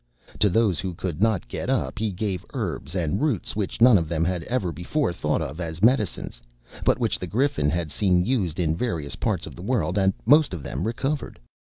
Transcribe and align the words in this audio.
To 0.39 0.49
those 0.49 0.79
who 0.79 0.95
could 0.95 1.21
not 1.21 1.47
get 1.47 1.69
up, 1.69 1.99
he 1.99 2.11
gave 2.11 2.43
herbs 2.55 2.95
and 2.95 3.21
roots, 3.21 3.55
which 3.55 3.79
none 3.79 3.99
of 3.99 4.09
them 4.09 4.25
had 4.25 4.41
ever 4.45 4.71
before 4.71 5.13
thought 5.13 5.43
of 5.43 5.59
as 5.61 5.83
medicines, 5.83 6.41
but 6.83 6.97
which 6.97 7.19
the 7.19 7.27
Griffin 7.27 7.69
had 7.69 7.91
seen 7.91 8.25
used 8.25 8.59
in 8.59 8.75
various 8.75 9.15
parts 9.15 9.45
of 9.45 9.55
the 9.55 9.61
world; 9.61 9.99
and 9.99 10.13
most 10.25 10.55
of 10.55 10.63
them 10.63 10.85
recovered. 10.87 11.39